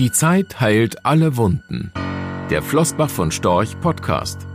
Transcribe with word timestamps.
Die 0.00 0.10
Zeit 0.10 0.62
heilt 0.62 1.04
alle 1.04 1.36
Wunden. 1.36 1.92
Der 2.48 2.62
Flossbach 2.62 3.10
von 3.10 3.30
Storch 3.30 3.78
Podcast. 3.80 4.46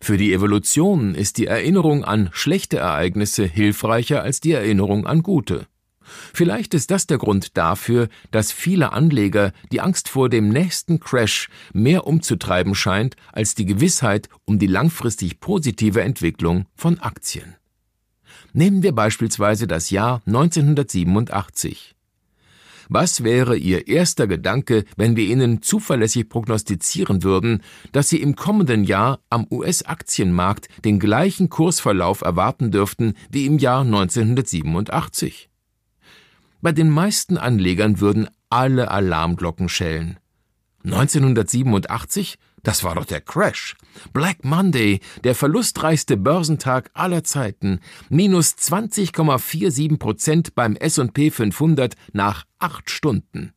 Für 0.00 0.16
die 0.16 0.32
Evolution 0.32 1.14
ist 1.14 1.36
die 1.36 1.44
Erinnerung 1.44 2.04
an 2.04 2.30
schlechte 2.32 2.78
Ereignisse 2.78 3.44
hilfreicher 3.44 4.22
als 4.22 4.40
die 4.40 4.52
Erinnerung 4.52 5.06
an 5.06 5.22
gute. 5.22 5.66
Vielleicht 6.00 6.72
ist 6.72 6.90
das 6.90 7.06
der 7.06 7.18
Grund 7.18 7.58
dafür, 7.58 8.08
dass 8.30 8.50
viele 8.50 8.94
Anleger 8.94 9.52
die 9.72 9.82
Angst 9.82 10.08
vor 10.08 10.30
dem 10.30 10.48
nächsten 10.48 11.00
Crash 11.00 11.50
mehr 11.74 12.06
umzutreiben 12.06 12.74
scheint 12.74 13.14
als 13.30 13.56
die 13.56 13.66
Gewissheit 13.66 14.30
um 14.46 14.58
die 14.58 14.68
langfristig 14.68 15.38
positive 15.38 16.00
Entwicklung 16.00 16.64
von 16.74 16.98
Aktien. 17.00 17.56
Nehmen 18.54 18.82
wir 18.82 18.92
beispielsweise 18.92 19.66
das 19.66 19.90
Jahr 19.90 20.22
1987. 20.24 21.97
Was 22.88 23.22
wäre 23.22 23.56
Ihr 23.56 23.86
erster 23.86 24.26
Gedanke, 24.26 24.84
wenn 24.96 25.14
wir 25.14 25.24
Ihnen 25.24 25.60
zuverlässig 25.60 26.28
prognostizieren 26.28 27.22
würden, 27.22 27.62
dass 27.92 28.08
Sie 28.08 28.20
im 28.20 28.34
kommenden 28.34 28.82
Jahr 28.82 29.20
am 29.28 29.46
US-Aktienmarkt 29.50 30.68
den 30.84 30.98
gleichen 30.98 31.50
Kursverlauf 31.50 32.22
erwarten 32.22 32.70
dürften 32.70 33.14
wie 33.30 33.44
im 33.44 33.58
Jahr 33.58 33.82
1987? 33.82 35.50
Bei 36.62 36.72
den 36.72 36.88
meisten 36.88 37.36
Anlegern 37.36 38.00
würden 38.00 38.28
alle 38.48 38.90
Alarmglocken 38.90 39.68
schellen. 39.68 40.18
1987? 40.84 42.38
Das 42.68 42.84
war 42.84 42.96
doch 42.96 43.06
der 43.06 43.22
Crash. 43.22 43.76
Black 44.12 44.44
Monday, 44.44 45.00
der 45.24 45.34
verlustreichste 45.34 46.18
Börsentag 46.18 46.90
aller 46.92 47.24
Zeiten. 47.24 47.80
Minus 48.10 48.56
20,47 48.58 49.96
Prozent 49.96 50.54
beim 50.54 50.76
S&P 50.76 51.30
500 51.30 51.94
nach 52.12 52.44
acht 52.58 52.90
Stunden. 52.90 53.54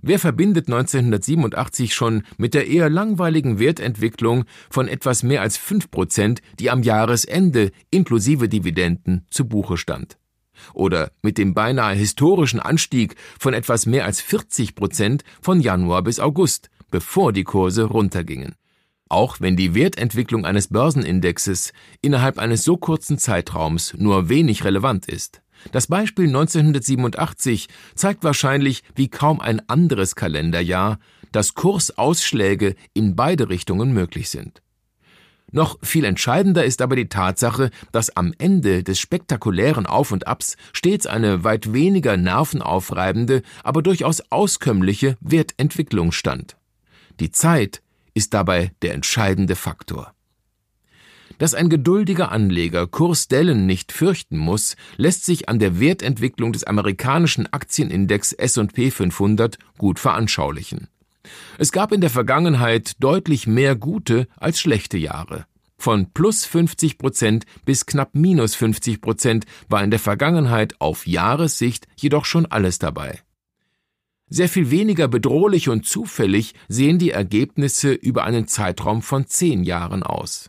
Wer 0.00 0.18
verbindet 0.18 0.66
1987 0.66 1.94
schon 1.94 2.24
mit 2.36 2.54
der 2.54 2.66
eher 2.66 2.90
langweiligen 2.90 3.60
Wertentwicklung 3.60 4.42
von 4.70 4.88
etwas 4.88 5.22
mehr 5.22 5.40
als 5.40 5.56
fünf 5.56 5.92
Prozent, 5.92 6.42
die 6.58 6.68
am 6.68 6.82
Jahresende 6.82 7.70
inklusive 7.92 8.48
Dividenden 8.48 9.24
zu 9.30 9.46
Buche 9.46 9.76
stand? 9.76 10.18
Oder 10.74 11.12
mit 11.22 11.38
dem 11.38 11.54
beinahe 11.54 11.94
historischen 11.94 12.58
Anstieg 12.58 13.14
von 13.38 13.54
etwas 13.54 13.86
mehr 13.86 14.04
als 14.04 14.20
40 14.20 14.74
Prozent 14.74 15.22
von 15.40 15.60
Januar 15.60 16.02
bis 16.02 16.18
August, 16.18 16.70
bevor 16.92 17.32
die 17.32 17.42
Kurse 17.42 17.82
runtergingen. 17.82 18.54
Auch 19.08 19.40
wenn 19.40 19.56
die 19.56 19.74
Wertentwicklung 19.74 20.46
eines 20.46 20.68
Börsenindexes 20.68 21.72
innerhalb 22.00 22.38
eines 22.38 22.62
so 22.62 22.76
kurzen 22.76 23.18
Zeitraums 23.18 23.94
nur 23.98 24.28
wenig 24.28 24.64
relevant 24.64 25.08
ist. 25.08 25.42
Das 25.70 25.86
Beispiel 25.86 26.26
1987 26.26 27.68
zeigt 27.94 28.24
wahrscheinlich 28.24 28.82
wie 28.94 29.08
kaum 29.08 29.40
ein 29.40 29.68
anderes 29.68 30.16
Kalenderjahr, 30.16 30.98
dass 31.30 31.54
Kursausschläge 31.54 32.74
in 32.94 33.16
beide 33.16 33.48
Richtungen 33.48 33.92
möglich 33.92 34.30
sind. 34.30 34.62
Noch 35.50 35.78
viel 35.82 36.06
entscheidender 36.06 36.64
ist 36.64 36.80
aber 36.80 36.96
die 36.96 37.10
Tatsache, 37.10 37.70
dass 37.92 38.16
am 38.16 38.32
Ende 38.38 38.82
des 38.82 38.98
spektakulären 38.98 39.84
Auf 39.84 40.10
und 40.10 40.26
Abs 40.26 40.56
stets 40.72 41.06
eine 41.06 41.44
weit 41.44 41.74
weniger 41.74 42.16
nervenaufreibende, 42.16 43.42
aber 43.62 43.82
durchaus 43.82 44.22
auskömmliche 44.30 45.18
Wertentwicklung 45.20 46.10
stand. 46.12 46.56
Die 47.22 47.30
Zeit 47.30 47.82
ist 48.14 48.34
dabei 48.34 48.72
der 48.82 48.94
entscheidende 48.94 49.54
Faktor. 49.54 50.12
Dass 51.38 51.54
ein 51.54 51.68
geduldiger 51.68 52.32
Anleger 52.32 52.88
Kursdellen 52.88 53.64
nicht 53.64 53.92
fürchten 53.92 54.36
muss, 54.36 54.74
lässt 54.96 55.24
sich 55.24 55.48
an 55.48 55.60
der 55.60 55.78
Wertentwicklung 55.78 56.52
des 56.52 56.64
amerikanischen 56.64 57.46
Aktienindex 57.52 58.32
S&P 58.32 58.90
500 58.90 59.56
gut 59.78 60.00
veranschaulichen. 60.00 60.88
Es 61.58 61.70
gab 61.70 61.92
in 61.92 62.00
der 62.00 62.10
Vergangenheit 62.10 62.94
deutlich 62.98 63.46
mehr 63.46 63.76
gute 63.76 64.26
als 64.36 64.58
schlechte 64.58 64.98
Jahre. 64.98 65.46
Von 65.78 66.10
plus 66.12 66.44
50 66.44 66.98
Prozent 66.98 67.44
bis 67.64 67.86
knapp 67.86 68.16
minus 68.16 68.56
50 68.56 69.00
Prozent 69.00 69.44
war 69.68 69.84
in 69.84 69.92
der 69.92 70.00
Vergangenheit 70.00 70.80
auf 70.80 71.06
Jahressicht 71.06 71.86
jedoch 71.94 72.24
schon 72.24 72.46
alles 72.46 72.80
dabei. 72.80 73.20
Sehr 74.34 74.48
viel 74.48 74.70
weniger 74.70 75.08
bedrohlich 75.08 75.68
und 75.68 75.84
zufällig 75.84 76.54
sehen 76.66 76.98
die 76.98 77.10
Ergebnisse 77.10 77.92
über 77.92 78.24
einen 78.24 78.48
Zeitraum 78.48 79.02
von 79.02 79.26
zehn 79.26 79.62
Jahren 79.62 80.02
aus. 80.02 80.48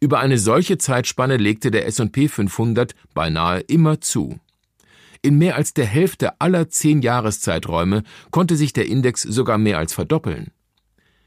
Über 0.00 0.20
eine 0.20 0.38
solche 0.38 0.78
Zeitspanne 0.78 1.36
legte 1.36 1.70
der 1.70 1.86
S&P 1.86 2.28
500 2.28 2.94
beinahe 3.12 3.60
immer 3.60 4.00
zu. 4.00 4.40
In 5.20 5.36
mehr 5.36 5.56
als 5.56 5.74
der 5.74 5.84
Hälfte 5.84 6.40
aller 6.40 6.70
zehn 6.70 7.02
Jahreszeiträume 7.02 8.02
konnte 8.30 8.56
sich 8.56 8.72
der 8.72 8.86
Index 8.86 9.20
sogar 9.20 9.58
mehr 9.58 9.76
als 9.76 9.92
verdoppeln. 9.92 10.50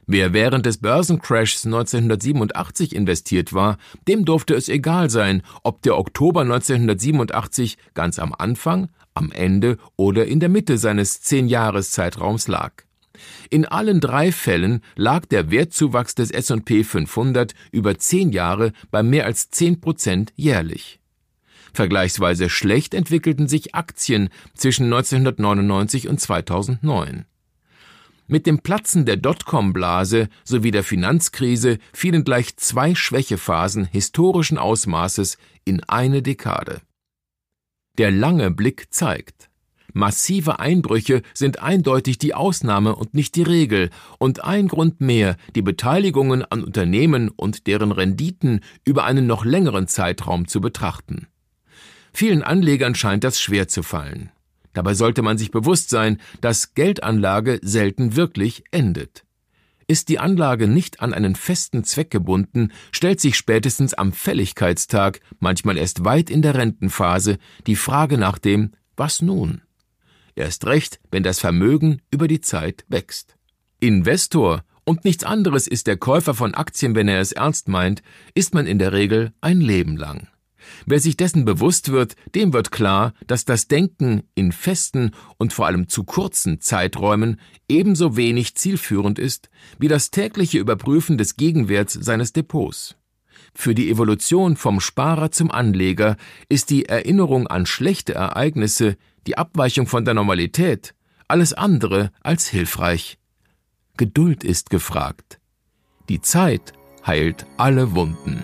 Wer 0.08 0.34
während 0.34 0.66
des 0.66 0.80
Börsencrashs 0.80 1.66
1987 1.66 2.96
investiert 2.96 3.54
war, 3.54 3.78
dem 4.08 4.26
durfte 4.26 4.56
es 4.56 4.68
egal 4.68 5.10
sein, 5.10 5.44
ob 5.64 5.82
der 5.84 5.98
Oktober 5.98 6.42
1987 6.42 7.78
ganz 7.94 8.20
am 8.20 8.34
Anfang, 8.38 8.90
am 9.14 9.32
Ende 9.32 9.78
oder 9.96 10.26
in 10.26 10.40
der 10.40 10.50
Mitte 10.50 10.78
seines 10.78 11.22
Zehn-Jahres-Zeitraums 11.22 12.48
lag. 12.48 12.84
In 13.50 13.66
allen 13.66 14.00
drei 14.00 14.32
Fällen 14.32 14.82
lag 14.96 15.26
der 15.26 15.52
Wertzuwachs 15.52 16.16
des 16.16 16.32
S&P 16.32 16.84
500 16.84 17.54
über 17.72 17.98
zehn 17.98 18.32
Jahre 18.32 18.72
bei 18.90 19.04
mehr 19.04 19.26
als 19.26 19.50
zehn 19.50 19.80
Prozent 19.82 20.34
jährlich. 20.36 21.00
Vergleichsweise 21.74 22.50
schlecht 22.50 22.94
entwickelten 22.94 23.48
sich 23.48 23.76
Aktien 23.76 24.30
zwischen 24.56 24.86
1999 24.86 26.08
und 26.08 26.20
2009. 26.20 27.26
Mit 28.32 28.48
dem 28.48 28.60
Platzen 28.60 29.06
der 29.06 29.18
Dotcom-Blase 29.18 30.30
sowie 30.46 30.72
der 30.72 30.86
Finanzkrise 30.86 31.80
fielen 31.92 32.24
gleich 32.24 32.56
zwei 32.56 32.96
Schwächephasen 32.96 33.84
historischen 33.84 34.58
Ausmaßes 34.58 35.38
in 35.66 35.84
eine 35.84 36.22
Dekade. 36.22 36.80
Der 37.98 38.10
lange 38.10 38.50
Blick 38.50 38.86
zeigt, 38.94 39.50
massive 39.92 40.60
Einbrüche 40.60 41.24
sind 41.34 41.62
eindeutig 41.62 42.20
die 42.20 42.34
Ausnahme 42.34 42.96
und 42.96 43.14
nicht 43.14 43.36
die 43.36 43.44
Regel 43.44 43.90
und 44.18 44.46
ein 44.46 44.70
Grund 44.70 45.02
mehr, 45.02 45.36
die 45.54 45.62
Beteiligungen 45.62 46.46
an 46.46 46.64
Unternehmen 46.64 47.28
und 47.28 47.68
deren 47.68 47.92
Renditen 47.92 48.62
über 48.86 49.04
einen 49.04 49.28
noch 49.28 49.44
längeren 49.44 49.90
Zeitraum 49.90 50.48
zu 50.48 50.62
betrachten. 50.62 51.28
Vielen 52.14 52.44
Anlegern 52.44 52.96
scheint 52.96 53.26
das 53.26 53.42
schwer 53.42 53.68
zu 53.68 53.84
fallen. 53.84 54.32
Dabei 54.74 54.94
sollte 54.94 55.22
man 55.22 55.38
sich 55.38 55.52
bewusst 55.52 55.90
sein, 55.90 56.20
dass 56.40 56.74
Geldanlage 56.74 57.60
selten 57.62 58.16
wirklich 58.16 58.64
endet. 58.72 59.26
Ist 59.88 60.08
die 60.08 60.20
Anlage 60.20 60.68
nicht 60.68 61.02
an 61.02 61.14
einen 61.14 61.36
festen 61.36 61.84
Zweck 61.84 62.12
gebunden, 62.12 62.72
stellt 62.92 63.20
sich 63.20 63.36
spätestens 63.36 63.94
am 63.94 64.14
Fälligkeitstag, 64.14 65.20
manchmal 65.40 65.78
erst 65.78 66.06
weit 66.06 66.30
in 66.30 66.42
der 66.42 66.56
Rentenphase, 66.56 67.38
die 67.68 67.76
Frage 67.76 68.18
nach 68.18 68.38
dem 68.38 68.72
Was 68.96 69.22
nun? 69.22 69.62
Erst 70.36 70.66
recht, 70.66 71.02
wenn 71.12 71.24
das 71.24 71.40
Vermögen 71.40 72.02
über 72.10 72.30
die 72.30 72.40
Zeit 72.40 72.86
wächst. 72.88 73.36
Investor 73.82 74.64
und 74.86 75.04
nichts 75.04 75.24
anderes 75.24 75.68
ist 75.68 75.88
der 75.88 75.98
Käufer 75.98 76.34
von 76.34 76.54
Aktien, 76.54 76.96
wenn 76.96 77.08
er 77.08 77.20
es 77.20 77.34
ernst 77.34 77.68
meint, 77.68 78.02
ist 78.34 78.54
man 78.54 78.68
in 78.68 78.80
der 78.80 78.94
Regel 78.94 79.34
ein 79.42 79.60
Leben 79.60 79.98
lang. 79.98 80.28
Wer 80.86 81.00
sich 81.00 81.18
dessen 81.18 81.46
bewusst 81.46 81.92
wird, 81.92 82.16
dem 82.36 82.54
wird 82.54 82.72
klar, 82.72 83.14
dass 83.28 83.46
das 83.46 83.68
Denken 83.68 84.24
in 84.36 84.52
festen 84.52 85.12
und 85.38 85.54
vor 85.54 85.68
allem 85.68 85.88
zu 85.88 86.04
kurzen 86.04 86.62
Zeiträumen 86.62 87.40
ebenso 87.68 88.16
wenig 88.16 88.56
zielführend 88.56 89.20
ist 89.20 89.50
wie 89.80 89.88
das 89.88 90.12
tägliche 90.12 90.60
Überprüfen 90.60 91.18
des 91.18 91.36
Gegenwerts 91.36 91.94
seines 91.94 92.34
Depots. 92.34 92.96
Für 93.54 93.76
die 93.76 93.90
Evolution 93.90 94.56
vom 94.56 94.80
Sparer 94.80 95.32
zum 95.32 95.52
Anleger 95.52 96.16
ist 96.48 96.70
die 96.70 96.86
Erinnerung 96.86 97.48
an 97.48 97.66
schlechte 97.66 98.14
Ereignisse, 98.14 98.98
die 99.28 99.38
Abweichung 99.38 99.88
von 99.88 100.06
der 100.06 100.14
Normalität, 100.14 100.96
alles 101.28 101.54
andere 101.54 102.12
als 102.22 102.48
hilfreich. 102.48 103.18
Geduld 103.98 104.44
ist 104.44 104.70
gefragt. 104.70 105.40
Die 106.10 106.22
Zeit 106.22 106.74
heilt 107.06 107.46
alle 107.58 107.94
Wunden. 107.94 108.44